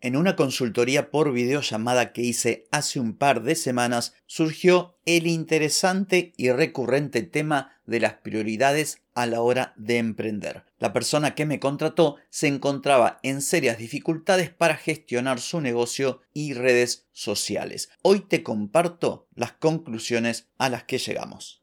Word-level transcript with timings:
En 0.00 0.14
una 0.14 0.36
consultoría 0.36 1.10
por 1.10 1.32
videollamada 1.32 2.12
que 2.12 2.22
hice 2.22 2.68
hace 2.70 3.00
un 3.00 3.16
par 3.16 3.42
de 3.42 3.56
semanas 3.56 4.14
surgió 4.26 4.96
el 5.06 5.26
interesante 5.26 6.32
y 6.36 6.50
recurrente 6.50 7.22
tema 7.22 7.72
de 7.84 7.98
las 7.98 8.14
prioridades 8.14 9.02
a 9.14 9.26
la 9.26 9.40
hora 9.40 9.72
de 9.76 9.98
emprender. 9.98 10.64
La 10.78 10.92
persona 10.92 11.34
que 11.34 11.46
me 11.46 11.58
contrató 11.58 12.16
se 12.30 12.46
encontraba 12.46 13.18
en 13.24 13.42
serias 13.42 13.78
dificultades 13.78 14.50
para 14.50 14.76
gestionar 14.76 15.40
su 15.40 15.60
negocio 15.60 16.20
y 16.32 16.52
redes 16.52 17.08
sociales. 17.10 17.90
Hoy 18.02 18.20
te 18.20 18.44
comparto 18.44 19.26
las 19.34 19.52
conclusiones 19.52 20.48
a 20.58 20.68
las 20.68 20.84
que 20.84 20.98
llegamos. 20.98 21.62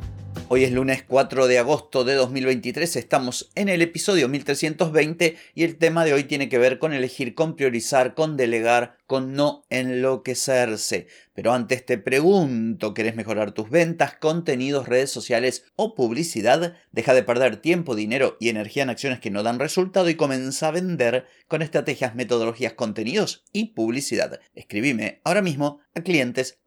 Hoy 0.53 0.65
es 0.65 0.73
lunes 0.73 1.05
4 1.07 1.47
de 1.47 1.59
agosto 1.59 2.03
de 2.03 2.13
2023, 2.13 2.97
estamos 2.97 3.51
en 3.55 3.69
el 3.69 3.81
episodio 3.81 4.27
1320 4.27 5.37
y 5.55 5.63
el 5.63 5.77
tema 5.77 6.03
de 6.03 6.11
hoy 6.11 6.25
tiene 6.25 6.49
que 6.49 6.57
ver 6.57 6.77
con 6.77 6.91
elegir, 6.91 7.35
con 7.35 7.55
priorizar, 7.55 8.15
con 8.15 8.35
delegar, 8.35 8.97
con 9.07 9.33
no 9.33 9.63
enloquecerse. 9.69 11.07
Pero 11.33 11.53
antes 11.53 11.85
te 11.85 11.97
pregunto, 11.97 12.93
¿querés 12.93 13.15
mejorar 13.15 13.53
tus 13.53 13.69
ventas, 13.69 14.17
contenidos, 14.17 14.89
redes 14.89 15.09
sociales 15.09 15.63
o 15.77 15.95
publicidad? 15.95 16.75
Deja 16.91 17.13
de 17.13 17.23
perder 17.23 17.55
tiempo, 17.55 17.95
dinero 17.95 18.35
y 18.41 18.49
energía 18.49 18.83
en 18.83 18.89
acciones 18.89 19.21
que 19.21 19.31
no 19.31 19.43
dan 19.43 19.57
resultado 19.57 20.09
y 20.09 20.15
comienza 20.15 20.67
a 20.67 20.71
vender 20.71 21.27
con 21.47 21.61
estrategias, 21.61 22.13
metodologías, 22.13 22.73
contenidos 22.73 23.45
y 23.53 23.67
publicidad. 23.67 24.41
Escribime 24.53 25.21
ahora 25.23 25.41
mismo 25.41 25.79
a 25.95 26.01
clientes 26.01 26.59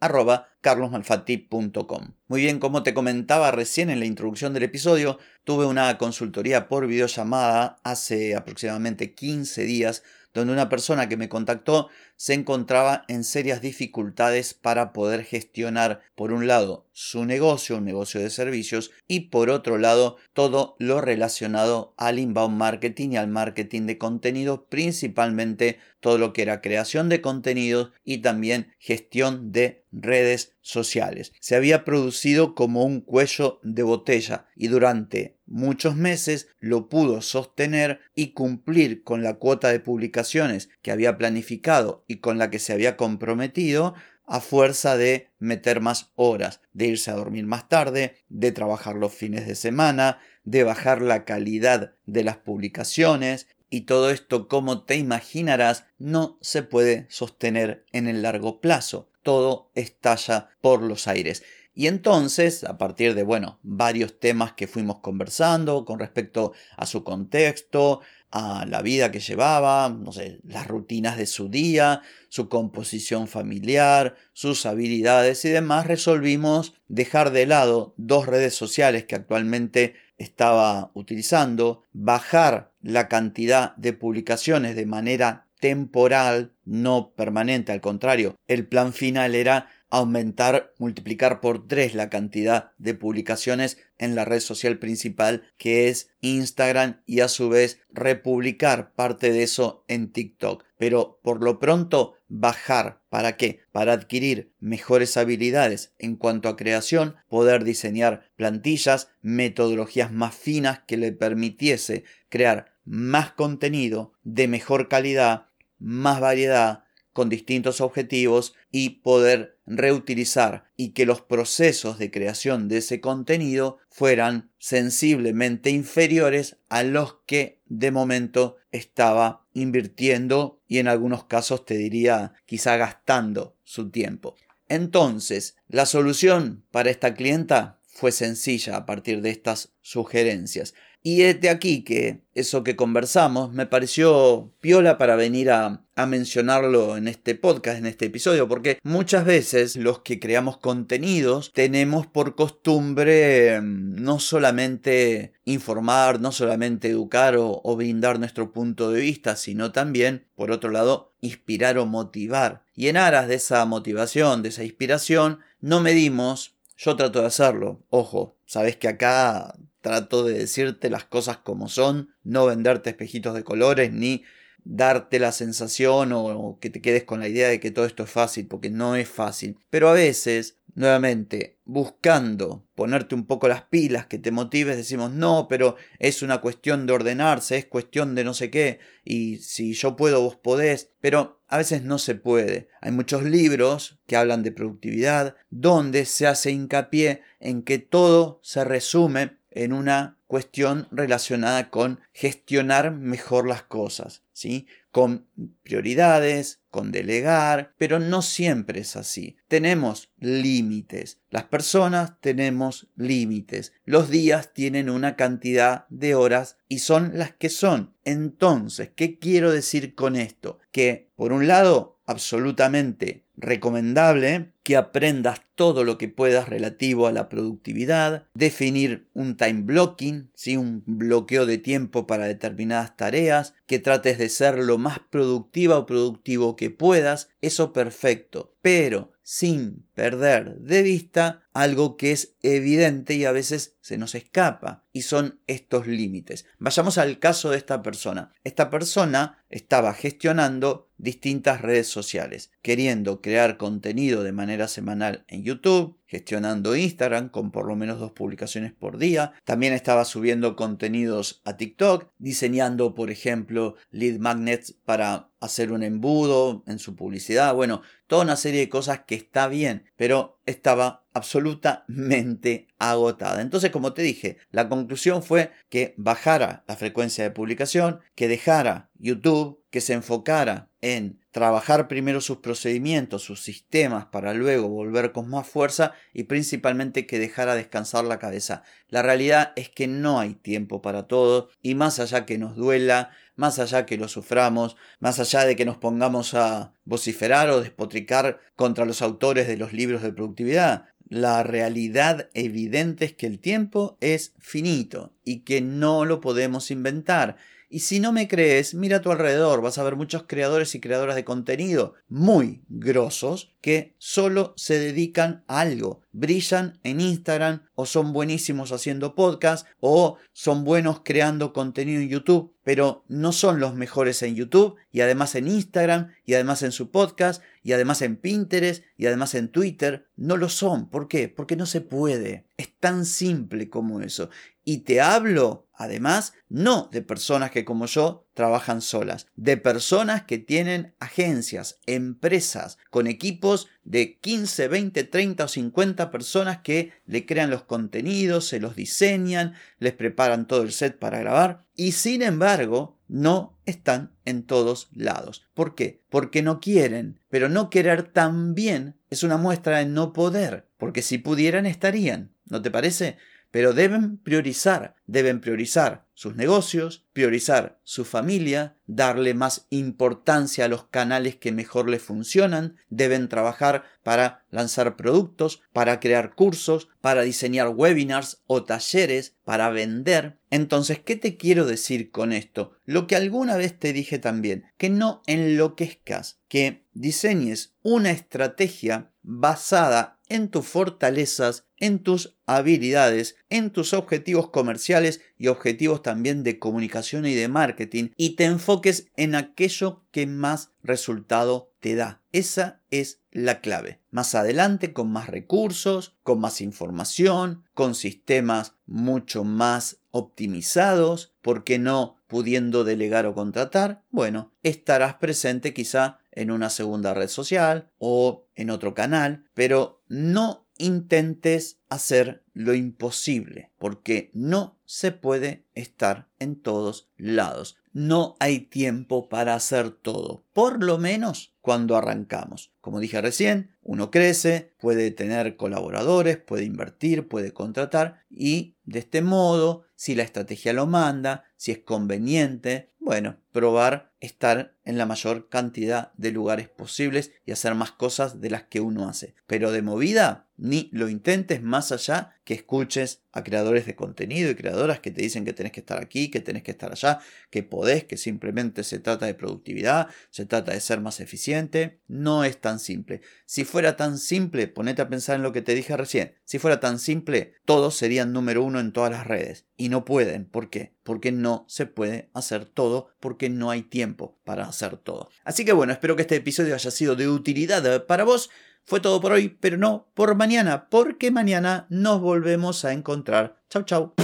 Muy 2.27 2.41
bien, 2.41 2.59
como 2.59 2.83
te 2.83 2.95
comentaba 2.95 3.51
recién 3.51 3.91
en 3.91 4.01
la 4.01 4.07
introducción 4.07 4.55
del 4.55 4.63
episodio, 4.63 5.19
tuve 5.45 5.67
una 5.67 5.99
consultoría 5.99 6.69
por 6.69 6.87
videollamada 6.87 7.77
hace 7.85 8.35
aproximadamente 8.35 9.15
15 9.15 9.65
días 9.65 10.03
donde 10.33 10.53
una 10.53 10.69
persona 10.69 11.09
que 11.09 11.17
me 11.17 11.29
contactó 11.29 11.89
se 12.17 12.35
encontraba 12.35 13.05
en 13.09 13.25
serias 13.25 13.61
dificultades 13.61 14.55
para 14.55 14.93
poder 14.93 15.25
gestionar, 15.25 16.01
por 16.17 16.33
un 16.33 16.47
lado, 16.47 16.89
su 16.95 17.25
negocio, 17.25 17.79
un 17.79 17.85
negocio 17.85 18.21
de 18.21 18.31
servicios, 18.31 18.93
y 19.09 19.29
por 19.29 19.51
otro 19.51 19.79
lado, 19.79 20.17
todo 20.33 20.77
lo 20.79 21.01
relacionado 21.01 21.93
al 21.99 22.21
inbound 22.21 22.57
marketing 22.57 23.11
y 23.11 23.17
al 23.17 23.29
marketing 23.29 23.83
de 23.83 23.99
contenido, 23.99 24.67
principalmente 24.67 25.79
todo 25.99 26.19
lo 26.19 26.33
que 26.33 26.43
era 26.43 26.61
creación 26.61 27.09
de 27.09 27.21
contenidos 27.21 27.91
y 28.05 28.19
también 28.19 28.75
gestión 28.79 29.51
de 29.51 29.83
redes 29.91 30.53
sociales. 30.61 31.33
Se 31.41 31.57
había 31.57 31.85
producido 31.85 32.55
como 32.55 32.85
un 32.85 33.01
cuello 33.01 33.59
de 33.63 33.83
botella 33.83 34.47
y 34.55 34.69
durante 34.69 35.37
muchos 35.47 35.97
meses 35.97 36.49
lo 36.59 36.89
pudo 36.89 37.23
sostener 37.23 38.01
y 38.15 38.29
cumplir 38.29 39.03
con 39.03 39.23
la 39.23 39.35
cuota 39.35 39.71
de 39.71 39.81
publicaciones 39.81 40.69
que 40.83 40.91
había 40.91 41.19
planificado 41.19 42.05
y 42.07 42.17
con 42.17 42.39
la 42.39 42.51
que 42.51 42.59
se 42.59 42.73
había 42.73 42.97
comprometido 42.97 43.95
a 44.27 44.41
fuerza 44.41 44.97
de 44.97 45.31
meter 45.39 45.81
más 45.81 46.13
horas, 46.15 46.61
de 46.73 46.87
irse 46.87 47.11
a 47.11 47.15
dormir 47.15 47.47
más 47.47 47.69
tarde, 47.69 48.17
de 48.29 48.53
trabajar 48.53 48.97
los 48.97 49.13
fines 49.13 49.47
de 49.47 49.55
semana, 49.55 50.19
de 50.45 50.65
bajar 50.65 51.03
la 51.03 51.25
calidad 51.25 51.95
de 52.07 52.25
las 52.25 52.37
publicaciones, 52.37 53.47
y 53.75 53.83
todo 53.83 54.11
esto, 54.11 54.47
como 54.47 54.85
te 54.85 54.95
imaginarás, 54.95 55.87
no 55.99 56.39
se 56.41 56.63
puede 56.63 57.07
sostener 57.11 57.85
en 57.91 58.07
el 58.07 58.23
largo 58.23 58.61
plazo. 58.61 59.11
Todo 59.25 59.73
estalla 59.75 60.51
por 60.61 60.81
los 60.81 61.09
aires. 61.09 61.43
Y 61.75 61.89
entonces, 61.89 62.63
a 62.63 62.79
partir 62.79 63.17
de, 63.17 63.25
bueno, 63.25 63.59
varios 63.65 64.21
temas 64.21 64.53
que 64.53 64.69
fuimos 64.69 65.01
conversando 65.01 65.85
con 65.85 65.99
respecto 65.99 66.53
a 66.77 66.87
su 66.87 67.03
contexto, 67.03 68.01
a 68.37 68.67
la 68.67 68.83
vida 68.83 69.13
que 69.13 69.21
llevaba, 69.21 69.89
no 69.89 70.11
sé, 70.11 70.41
las 70.43 70.67
rutinas 70.67 71.17
de 71.17 71.27
su 71.27 71.49
día, 71.49 72.03
su 72.29 72.49
composición 72.49 73.29
familiar, 73.29 74.17
sus 74.33 74.67
habilidades 74.67 75.45
y 75.45 75.51
demás, 75.51 75.87
resolvimos 75.87 76.75
dejar 76.89 77.31
de 77.31 77.47
lado 77.47 77.95
dos 77.97 78.27
redes 78.27 78.53
sociales 78.53 79.05
que 79.05 79.15
actualmente 79.15 79.95
estaba 80.19 80.91
utilizando, 80.95 81.85
bajar 81.93 82.73
la 82.83 83.07
cantidad 83.07 83.77
de 83.77 83.93
publicaciones 83.93 84.75
de 84.75 84.87
manera 84.87 85.47
temporal, 85.61 86.53
no 86.65 87.13
permanente, 87.15 87.71
al 87.71 87.81
contrario, 87.81 88.35
el 88.49 88.67
plan 88.67 88.93
final 88.93 89.37
era 89.37 89.69
aumentar, 89.91 90.73
multiplicar 90.79 91.41
por 91.41 91.67
tres 91.69 91.95
la 91.95 92.11
cantidad 92.11 92.73
de 92.79 92.95
publicaciones 92.95 93.79
en 93.99 94.15
la 94.15 94.25
red 94.25 94.41
social 94.41 94.79
principal 94.79 95.45
que 95.57 95.89
es 95.89 96.11
Instagram 96.21 97.03
y 97.07 97.21
a 97.21 97.29
su 97.29 97.49
vez 97.49 97.81
republicar 97.91 98.93
parte 98.95 99.33
de 99.33 99.45
eso 99.45 99.85
en 99.89 100.13
TikTok. 100.13 100.65
Pero 100.77 101.21
por 101.23 101.43
lo 101.43 101.61
pronto 101.61 102.15
bajar. 102.29 103.03
¿Para 103.09 103.37
qué? 103.37 103.61
Para 103.71 103.93
adquirir 103.93 104.53
mejores 104.59 105.17
habilidades 105.17 105.95
en 105.99 106.17
cuanto 106.17 106.49
a 106.49 106.57
creación, 106.57 107.17
poder 107.29 107.63
diseñar 107.63 108.31
plantillas, 108.37 109.09
metodologías 109.23 110.13
más 110.13 110.35
finas 110.35 110.81
que 110.87 110.97
le 110.97 111.13
permitiese 111.13 112.05
crear 112.29 112.75
más 112.85 113.33
contenido 113.33 114.15
de 114.25 114.49
mejor 114.49 114.89
calidad, 114.89 115.47
más 115.79 116.21
variedad, 116.21 116.85
con 117.15 117.31
distintos 117.31 117.81
objetivos 117.81 118.55
y 118.71 118.91
poder 118.91 119.57
reutilizar 119.67 120.65
y 120.77 120.91
que 120.91 121.07
los 121.07 121.23
procesos 121.23 121.99
de 121.99 122.11
creación 122.11 122.69
de 122.69 122.79
ese 122.79 123.01
contenido 123.01 123.79
fueran 123.89 124.51
sensiblemente 124.59 125.71
inferiores 125.71 126.59
a 126.69 126.83
los 126.83 127.21
que 127.25 127.63
de 127.67 127.93
momento 127.93 128.57
estaba 128.73 129.47
invirtiendo 129.55 130.61
y 130.67 130.79
en 130.79 130.89
algunos 130.89 131.25
casos 131.25 131.65
te 131.65 131.77
diría 131.77 132.35
quizá 132.47 132.77
gastando 132.77 133.57
su 133.63 133.91
tiempo. 133.91 134.35
Entonces, 134.69 135.57
la 135.69 135.87
solución 135.87 136.65
para 136.73 136.91
esta 136.91 137.15
clienta 137.15 137.79
fue 137.87 138.11
sencilla 138.11 138.77
a 138.77 138.87
partir 138.87 139.23
de 139.23 139.31
estas 139.31 139.73
sugerencias. 139.83 140.75
Y 141.07 141.19
de 141.19 141.51
aquí 141.51 141.85
que 141.85 142.23
eso 142.35 142.65
que 142.65 142.77
conversamos 142.77 143.53
me 143.53 143.67
pareció 143.67 144.51
piola 144.63 144.97
para 144.97 145.17
venir 145.17 145.51
a, 145.51 145.83
mencionarlo 146.09 146.97
en 146.97 147.09
este 147.09 147.35
podcast, 147.35 147.77
en 147.77 147.85
este 147.85 148.07
episodio, 148.07 148.49
porque 148.49 148.79
muchas 148.83 149.27
veces 149.27 149.77
los 149.77 149.99
que 149.99 150.19
creamos 150.19 150.57
contenidos 150.57 151.53
tenemos 151.53 152.07
por 152.07 152.35
costumbre 152.35 153.61
mm, 153.61 154.03
no 154.03 154.19
solamente 154.19 155.35
informar, 155.45 156.21
no 156.21 156.33
solamente 156.33 156.89
educar 156.89 157.37
o, 157.37 157.61
o 157.63 157.77
brindar 157.77 158.19
nuestro 158.19 158.51
punto 158.51 158.91
de 158.91 159.03
vista, 159.03 159.37
sino 159.37 159.73
también, 159.73 160.25
por 160.35 160.51
otro 160.51 160.71
lado, 160.71 161.13
inspirar 161.21 161.77
o 161.77 161.85
motivar. 161.85 162.65
Y 162.75 162.89
en 162.89 162.97
aras 162.97 163.29
de 163.29 163.35
esa 163.35 163.67
motivación, 163.67 164.43
de 164.43 164.49
esa 164.49 164.65
inspiración, 164.65 165.41
no 165.61 165.81
medimos, 165.81 166.57
yo 166.79 166.97
trato 166.97 167.21
de 167.21 167.27
hacerlo, 167.27 167.85
ojo, 167.91 168.39
sabes 168.47 168.77
que 168.77 168.89
acá 168.89 169.55
trato 169.85 170.25
de 170.25 170.33
decirte 170.33 170.89
las 170.89 171.05
cosas 171.05 171.37
como 171.37 171.69
son, 171.69 172.15
no 172.23 172.47
venderte 172.47 172.89
espejitos 172.89 173.35
de 173.35 173.45
colores, 173.45 173.93
ni 173.93 174.25
darte 174.65 175.19
la 175.19 175.31
sensación 175.31 176.13
o, 176.15 176.57
que 176.59 176.71
te 176.71 176.81
quedes 176.81 177.05
con 177.05 177.21
la 177.21 177.29
idea 177.29 177.51
de 177.51 177.61
que 177.61 177.71
todo 177.71 177.85
esto 177.85 178.05
es 178.05 178.11
fácil, 178.11 178.47
porque 178.47 178.71
no 178.71 178.97
es 178.97 179.11
fácil. 179.11 179.59
Pero 179.69 179.91
a 179.91 179.93
veces, 179.93 180.57
nuevamente, 180.75 181.59
buscando 181.67 182.67
ponerte 182.75 183.15
un 183.15 183.27
poco 183.27 183.47
las 183.47 183.65
pilas, 183.65 184.07
que 184.07 184.19
te 184.19 184.31
motives, 184.31 184.79
decimos, 184.79 185.13
no, 185.13 185.49
pero 185.51 185.77
es 185.99 186.23
una 186.23 186.41
cuestión 186.41 186.87
de 186.87 186.95
ordenarse, 186.95 187.59
es 187.59 187.67
cuestión 187.67 188.15
de 188.15 188.25
no 188.25 188.33
sé 188.33 188.51
qué, 188.51 188.79
y 189.05 189.37
si 189.37 189.75
yo 189.75 189.97
puedo, 189.97 190.23
vos 190.23 190.37
podés, 190.37 190.93
pero 191.03 191.43
a 191.47 191.59
veces 191.59 191.83
no 191.83 191.99
se 191.99 192.15
puede. 192.15 192.71
Hay 192.81 192.91
muchos 192.91 193.23
libros 193.23 194.01
que 194.07 194.17
hablan 194.17 194.43
de 194.43 194.51
productividad, 194.51 195.37
donde 195.51 196.07
se 196.07 196.27
hace 196.27 196.53
hincapié 196.53 197.21
en 197.39 197.63
que 197.63 197.79
todo 197.79 198.41
se 198.43 198.65
resume 198.65 199.44
en 199.55 199.73
una 199.73 200.19
cuestión 200.27 200.89
relacionada 200.91 201.71
con 201.71 202.01
gestionar 202.13 202.91
mejor 202.93 203.47
las 203.49 203.63
cosas, 203.63 204.23
¿sí? 204.33 204.67
con 204.91 205.27
prioridades, 205.63 206.61
con 206.71 206.93
delegar, 206.93 207.73
pero 207.79 207.99
no 208.01 208.21
siempre 208.23 208.81
es 208.81 208.97
así. 208.97 209.37
Tenemos 209.49 210.13
límites. 210.19 211.21
Las 211.31 211.45
personas 211.45 212.21
tenemos 212.21 212.89
límites. 212.97 213.73
Los 213.85 214.11
días 214.11 214.53
tienen 214.53 214.91
una 214.91 215.17
cantidad 215.17 215.87
de 215.89 216.15
horas 216.15 216.59
y 216.69 216.81
son 216.81 217.13
las 217.15 217.33
que 217.33 217.49
son. 217.49 217.95
Entonces, 218.05 218.91
¿qué 218.95 219.19
quiero 219.19 219.53
decir 219.53 219.95
con 219.95 220.17
esto? 220.17 220.59
Que, 220.71 221.11
por 221.17 221.33
un 221.33 221.47
lado, 221.47 222.01
absolutamente 222.07 223.24
recomendable 223.37 224.53
que 224.63 224.77
aprendas 224.77 225.43
todo 225.55 225.85
lo 225.85 225.99
que 225.99 226.09
puedas 226.09 226.49
relativo 226.49 227.07
a 227.07 227.13
la 227.13 227.29
productividad, 227.29 228.27
definir 228.35 229.09
un 229.15 229.37
time 229.37 229.63
blocking, 229.63 230.31
¿sí? 230.35 230.57
un 230.57 230.83
bloqueo 230.87 231.47
de 231.47 231.59
tiempo 231.59 232.07
para 232.07 232.27
determinadas 232.27 232.97
tareas, 232.97 233.55
que 233.67 233.79
trates 233.79 234.19
de 234.19 234.29
ser 234.29 234.59
lo 234.59 234.79
más 234.79 234.99
productiva 235.11 235.79
o 235.79 235.87
productivo 235.87 236.57
que 236.57 236.71
puedas, 236.71 237.29
eso 237.41 237.73
perfecto, 237.73 238.55
pero 238.63 239.13
sin 239.23 239.87
perder 239.95 240.59
de 240.59 240.83
vista 240.83 241.43
algo 241.53 241.97
que 241.97 242.13
es 242.13 242.35
evidente 242.43 243.15
y 243.15 243.25
a 243.25 243.33
veces 243.33 243.77
se 243.81 243.97
nos 243.97 244.15
escapa, 244.15 244.85
y 244.93 245.03
son 245.03 245.41
estos 245.47 245.87
límites. 245.87 246.47
Vayamos 246.59 246.99
al 246.99 247.19
caso 247.19 247.51
de 247.51 247.59
esta 247.59 247.83
persona. 247.83 248.33
Esta 248.43 248.71
persona 248.71 249.45
estaba 249.51 249.95
gestionando 249.95 250.91
distintas 250.99 251.61
redes 251.61 251.87
sociales, 251.87 252.51
queriendo 252.63 253.21
crear 253.21 253.57
contenido 253.57 254.23
de 254.23 254.33
manera 254.33 254.69
semanal 254.69 255.25
en 255.29 255.45
YouTube, 255.45 255.99
gestionando 256.07 256.75
Instagram 256.75 257.29
con 257.29 257.51
por 257.51 257.67
lo 257.67 257.77
menos 257.77 258.01
dos 258.01 258.13
publicaciones 258.13 258.73
por 258.73 258.99
día. 258.99 259.33
También 259.45 259.75
estaba 259.75 260.05
subiendo 260.05 260.57
contenidos 260.57 261.43
a 261.45 261.57
TikTok, 261.57 262.11
diseñando, 262.19 262.95
por 262.95 263.11
ejemplo, 263.11 263.77
lead 263.91 264.19
magnets 264.19 264.73
para 264.85 265.31
hacer 265.41 265.73
un 265.73 265.83
embudo 265.83 266.65
en 266.67 266.79
su 266.79 266.97
publicidad. 266.97 267.55
Bueno, 267.55 267.83
toda 268.07 268.23
una 268.23 268.37
serie 268.37 268.61
de 268.61 268.69
cosas 268.69 269.01
que 269.07 269.15
está 269.15 269.49
bien, 269.49 269.84
pero 269.97 270.41
estaba 270.47 271.07
absolutamente 271.13 272.69
agotada. 272.79 273.41
Entonces, 273.41 273.71
como 273.71 273.95
te 273.95 274.03
dije, 274.03 274.39
la 274.51 274.69
conclusión 274.69 275.23
fue 275.23 275.53
que 275.69 275.95
bajara 275.97 276.65
la 276.67 276.77
frecuencia 276.77 277.25
de 277.25 277.31
publicación, 277.31 278.01
que 278.15 278.29
dejara 278.29 278.91
YouTube, 278.99 279.63
que 279.71 279.81
se 279.81 279.95
enfocara 279.95 280.71
en 280.81 281.24
trabajar 281.35 281.89
primero 281.89 282.21
sus 282.21 282.37
procedimientos, 282.37 283.25
sus 283.25 283.43
sistemas, 283.43 284.07
para 284.07 284.35
luego 284.35 284.69
volver 284.69 285.11
con 285.11 285.29
más 285.29 285.49
fuerza 285.49 285.93
y 286.13 286.23
principalmente 286.23 287.09
que 287.09 287.19
dejara 287.19 287.57
descansar 287.57 288.05
la 288.05 288.21
cabeza. 288.21 288.63
La 288.89 289.03
realidad 289.03 289.53
es 289.57 289.69
que 289.69 289.89
no 289.89 290.21
hay 290.21 290.35
tiempo 290.37 290.81
para 290.81 291.09
todo 291.09 291.49
y 291.61 291.75
más 291.75 291.99
allá 291.99 292.25
que 292.25 292.39
nos 292.39 292.55
duela, 292.55 293.11
más 293.35 293.59
allá 293.59 293.85
que 293.85 293.97
lo 293.97 294.07
suframos, 294.07 294.77
más 295.01 295.19
allá 295.19 295.45
de 295.45 295.57
que 295.57 295.65
nos 295.65 295.77
pongamos 295.77 296.35
a 296.35 296.73
vociferar 296.85 297.51
o 297.51 297.61
despotricar 297.61 298.39
contra 298.55 298.85
los 298.85 299.03
autores 299.03 299.49
de 299.49 299.57
los 299.57 299.73
libros 299.73 300.03
de 300.03 300.13
productividad, 300.13 300.85
la 301.09 301.43
realidad 301.43 302.31
evidente 302.35 303.07
es 303.07 303.13
que 303.13 303.27
el 303.27 303.41
tiempo 303.41 303.99
es 304.01 304.35
finito 304.39 305.13
y 305.25 305.41
que 305.41 305.61
no 305.61 306.05
lo 306.05 306.21
podemos 306.21 306.71
inventar 306.71 307.39
y 307.75 307.81
si 307.81 307.99
no 307.99 308.13
me 308.13 308.29
crees, 308.29 308.73
mira 308.73 308.99
a 308.99 309.03
tu 309.03 309.11
alrededor, 309.11 309.61
vas 309.61 309.79
a 309.79 309.83
ver 309.83 309.97
muchos 309.97 310.27
creadores 310.29 310.77
y 310.77 310.81
creadoras 310.81 311.17
de 311.17 311.25
contenido 311.25 311.95
muy 312.09 312.63
grosos 312.69 313.53
que 313.61 313.97
solo 313.99 314.55
se 314.57 314.79
dedican 314.79 315.43
a 315.49 315.59
algo. 315.59 316.01
Brillan 316.13 316.79
en 316.85 317.01
Instagram 317.01 317.63
o 317.75 317.85
son 317.85 318.13
buenísimos 318.13 318.71
haciendo 318.71 319.17
podcast 319.17 319.67
o 319.81 320.19
son 320.33 320.63
buenos 320.63 321.01
creando 321.03 321.53
contenido 321.53 322.01
en 322.01 322.11
YouTube, 322.11 322.55
pero 322.63 323.05
no 323.09 323.33
son 323.33 323.59
los 323.59 323.75
mejores 323.75 324.23
en 324.23 324.37
YouTube 324.37 324.77
y 324.93 325.01
además 325.01 325.35
en 325.35 325.49
Instagram 325.49 326.13
y 326.25 326.35
además 326.35 326.63
en 326.63 326.71
su 326.71 326.93
podcast 326.93 327.43
y 327.65 327.73
además 327.73 328.03
en 328.03 328.17
Pinterest 328.17 328.85
y 328.97 329.07
además 329.07 329.35
en 329.35 329.49
Twitter. 329.49 330.07
No 330.15 330.37
lo 330.37 330.49
son. 330.49 330.89
¿Por 330.91 331.09
qué? 331.09 331.29
Porque 331.29 331.57
no 331.57 331.67
se 331.67 331.81
puede. 331.81 332.45
Es 332.57 332.69
tan 332.79 333.05
simple 333.05 333.69
como 333.69 334.01
eso. 334.01 334.31
Y 334.65 334.79
te 334.79 335.01
hablo, 335.01 335.69
además, 335.75 336.33
no 336.49 336.89
de 336.91 337.03
personas 337.03 337.51
que 337.51 337.65
como 337.65 337.87
yo 337.87 338.27
trabajan 338.33 338.81
solas, 338.81 339.27
de 339.37 339.57
personas 339.57 340.23
que 340.23 340.39
tienen 340.39 340.95
agencias, 341.01 341.81
empresas, 341.87 342.79
con 342.91 343.07
equipos 343.07 343.69
de 343.85 344.19
15, 344.19 344.69
20, 344.69 345.05
30 345.05 345.45
o 345.45 345.49
50 345.49 346.11
personas 346.11 346.59
que 346.59 346.93
le 347.07 347.27
crean 347.27 347.51
los 347.51 347.65
contenidos, 347.65 348.47
se 348.49 348.61
los 348.61 348.75
diseñan, 348.75 349.55
les 349.79 349.93
preparan 349.93 350.47
todo 350.47 350.63
el 350.63 350.73
set 350.73 350.99
para 350.99 351.19
grabar 351.19 351.65
y 351.77 351.93
sin 351.93 352.23
embargo 352.23 352.99
no 353.09 353.59
están 353.67 354.13
en 354.25 354.45
todos 354.45 354.89
lados. 354.95 355.47
¿Por 355.55 355.75
qué? 355.75 356.01
Porque 356.09 356.43
no 356.43 356.61
quieren, 356.61 357.21
pero 357.29 357.49
no 357.49 357.69
querer 357.69 358.05
también 358.05 358.97
es 359.11 359.23
una 359.23 359.37
muestra 359.37 359.79
de 359.79 359.87
no 359.87 360.13
poder, 360.13 360.67
porque 360.79 361.03
si 361.03 361.19
pudieran 361.19 361.67
estarían. 361.67 362.33
¿No 362.47 362.61
te 362.61 362.71
parece? 362.71 363.17
Pero 363.55 363.73
deben 363.73 364.17
priorizar, 364.17 364.97
deben 365.07 365.41
priorizar 365.41 366.09
sus 366.13 366.35
negocios, 366.35 367.07
priorizar 367.13 367.79
su 367.85 368.05
familia, 368.05 368.77
darle 368.89 369.33
más 369.33 369.69
importancia 369.71 370.65
a 370.65 370.69
los 370.69 370.89
canales 370.89 371.37
que 371.37 371.53
mejor 371.53 371.89
les 371.89 372.03
funcionan, 372.03 372.77
deben 372.89 373.29
trabajar 373.29 373.85
para 374.03 374.45
lanzar 374.51 374.97
productos, 374.97 375.63
para 375.73 376.01
crear 376.01 376.35
cursos, 376.35 376.89
para 377.01 377.23
diseñar 377.23 377.69
webinars 377.69 378.43
o 378.49 378.65
talleres, 378.65 379.37
para 379.45 379.71
vender. 379.71 380.37
Entonces, 380.51 380.99
¿qué 380.99 381.15
te 381.15 381.37
quiero 381.37 381.65
decir 381.65 382.11
con 382.11 382.33
esto? 382.33 382.73
Lo 382.87 383.07
que 383.07 383.15
alguna 383.15 383.57
vez 383.57 383.79
te 383.79 383.93
dije 383.93 384.19
también, 384.19 384.65
que 384.79 384.91
no 384.91 385.23
enloquezcas, 385.29 386.41
que 386.49 386.87
diseñes 386.93 387.77
una 387.83 388.11
estrategia 388.11 389.13
basada 389.25 390.21
en 390.29 390.49
tus 390.49 390.67
fortalezas, 390.67 391.67
en 391.79 391.99
tus 391.99 392.37
habilidades, 392.47 393.37
en 393.51 393.71
tus 393.71 393.93
objetivos 393.93 394.51
comerciales 394.51 395.21
y 395.37 395.49
objetivos 395.49 396.03
también 396.03 396.45
de 396.45 396.59
comunicación 396.59 397.27
y 397.27 397.35
de 397.35 397.49
marketing 397.49 398.11
y 398.17 398.37
te 398.37 398.45
enfoques 398.45 399.09
en 399.17 399.35
aquello 399.35 400.05
que 400.11 400.27
más 400.27 400.71
resultado 400.83 401.73
te 401.81 401.95
da. 401.95 402.23
Esa 402.33 402.81
es 402.91 403.21
la 403.31 403.61
clave. 403.61 404.01
Más 404.11 404.35
adelante, 404.35 404.93
con 404.93 405.11
más 405.11 405.29
recursos, 405.29 406.17
con 406.23 406.41
más 406.41 406.61
información, 406.61 407.65
con 407.75 407.95
sistemas 407.95 408.75
mucho 408.87 409.45
más 409.45 409.99
optimizados, 410.11 411.35
¿por 411.43 411.65
qué 411.65 411.79
no 411.79 412.17
pudiendo 412.29 412.85
delegar 412.85 413.27
o 413.27 413.35
contratar? 413.35 414.03
Bueno, 414.11 414.53
estarás 414.63 415.15
presente 415.15 415.75
quizá 415.75 416.21
en 416.35 416.51
una 416.51 416.71
segunda 416.71 417.15
red 417.15 417.29
social 417.29 417.91
o 417.99 418.47
en 418.55 418.71
otro 418.71 418.95
canal, 418.95 419.47
pero 419.55 420.03
no 420.09 420.67
intentes 420.77 421.81
hacer 421.89 422.45
lo 422.53 422.75
imposible, 422.75 423.71
porque 423.79 424.31
no 424.35 424.79
se 424.85 425.13
puede 425.13 425.67
estar 425.75 426.29
en 426.39 426.61
todos 426.61 427.09
lados. 427.17 427.77
No 427.93 428.37
hay 428.41 428.61
tiempo 428.61 429.29
para 429.29 429.55
hacer 429.55 429.91
todo, 429.91 430.45
por 430.53 430.83
lo 430.83 430.99
menos 430.99 431.55
cuando 431.61 431.97
arrancamos. 431.97 432.74
Como 432.85 433.01
dije 433.01 433.19
recién, 433.23 433.75
uno 433.81 434.11
crece, 434.11 434.75
puede 434.79 435.11
tener 435.11 435.57
colaboradores, 435.57 436.37
puede 436.37 436.65
invertir, 436.65 437.29
puede 437.29 437.51
contratar 437.51 438.27
y 438.29 438.77
de 438.85 438.99
este 438.99 439.23
modo, 439.23 439.85
si 439.97 440.15
la 440.15 440.23
estrategia 440.23 440.75
lo 440.75 440.87
manda, 440.87 441.45
si 441.57 441.73
es 441.73 441.79
conveniente, 441.79 442.93
bueno, 442.99 443.39
probar 443.53 444.13
estar 444.21 444.75
en 444.85 444.99
la 444.99 445.07
mayor 445.07 445.49
cantidad 445.49 446.13
de 446.15 446.33
lugares 446.33 446.69
posibles 446.69 447.33
y 447.47 447.53
hacer 447.53 447.75
más 447.75 447.93
cosas 447.93 448.41
de 448.41 448.51
las 448.51 448.65
que 448.65 448.81
uno 448.81 449.09
hace. 449.09 449.35
Pero 449.47 449.73
de 449.73 449.83
movida, 449.83 450.49
ni 450.57 450.89
lo 450.93 451.09
intentes 451.09 451.63
más 451.63 451.93
allá 451.93 452.35
que 452.45 452.55
escuches 452.55 453.23
a 453.33 453.43
creadores 453.43 453.87
de 453.87 453.95
contenido 453.95 454.51
y 454.51 454.55
creadoras 454.55 455.01
que 455.01 455.11
te 455.11 455.23
dicen 455.23 455.45
que 455.45 455.53
tenés 455.53 455.73
que 455.73 455.81
estar 455.81 456.03
aquí, 456.03 456.31
que 456.31 456.41
tenés 456.41 456.63
que 456.63 456.71
estar 456.71 456.93
allá, 456.93 457.21
que 457.51 457.63
podés, 457.63 458.05
que 458.05 458.17
simplemente 458.17 458.85
se 458.85 458.99
trata 458.99 459.27
de 459.27 459.35
productividad, 459.35 460.09
se 460.31 460.47
trata 460.47 460.73
de 460.73 460.81
ser 460.81 461.01
más 461.01 461.21
eficiente. 461.21 462.01
No 462.09 462.45
es 462.45 462.59
tan 462.61 462.74
simple. 462.79 463.21
Si 463.47 463.65
fuera 463.65 463.97
tan 463.97 464.19
simple, 464.19 464.69
ponete 464.69 465.03
a 465.03 465.09
pensar 465.09 465.37
en 465.37 465.43
lo 465.43 465.53
que 465.53 465.63
te 465.63 465.75
dije 465.75 465.97
recién. 465.97 466.35
Si 466.45 466.59
fuera 466.59 466.81
tan 466.81 466.99
simple, 466.99 467.55
todos 467.65 467.97
serían 467.97 468.33
número 468.33 468.63
uno 468.63 468.81
en 468.81 468.93
todas 468.93 469.11
las 469.11 469.27
redes. 469.27 469.67
Y 469.77 469.89
no 469.89 470.05
pueden. 470.05 470.47
¿Por 470.47 470.71
qué? 470.71 470.95
Porque 471.03 471.33
no 471.33 471.65
se 471.69 471.87
puede 471.87 472.31
hacer 472.35 472.65
todo, 472.65 473.09
porque 473.21 473.51
no 473.51 473.71
hay 473.71 473.83
tiempo 473.83 474.39
para 474.45 474.67
hacer 474.67 474.97
todo. 474.97 475.29
Así 475.45 475.65
que 475.65 475.73
bueno, 475.73 475.93
espero 475.93 476.17
que 476.17 476.23
este 476.23 476.37
episodio 476.37 476.75
haya 476.75 476.91
sido 476.91 477.17
de 477.17 477.29
utilidad 477.29 478.07
para 478.07 478.25
vos. 478.25 478.51
Fue 478.87 479.01
todo 479.01 479.21
por 479.21 479.33
hoy, 479.33 479.57
pero 479.61 479.79
no 479.79 480.11
por 480.15 480.35
mañana, 480.35 480.89
porque 480.91 481.31
mañana 481.31 481.87
nos 481.89 482.21
volvemos 482.21 482.85
a 482.85 482.93
encontrar. 482.93 483.57
Chau, 483.71 483.83
chau. 483.85 484.24